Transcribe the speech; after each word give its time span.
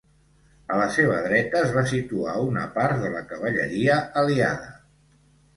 A 0.75 0.77
la 0.79 0.85
seva 0.93 1.19
dreta 1.25 1.59
es 1.67 1.75
va 1.75 1.83
situar 1.91 2.33
una 2.47 2.63
part 2.79 3.05
de 3.05 3.13
la 3.17 3.21
cavalleria 3.35 3.99
aliada. 4.23 4.73